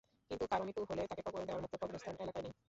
[0.31, 2.53] কিন্তু কারও মৃত্যু হলে তাকে কবর দেওয়ার মতো কবরস্থান এলাকায় নেই।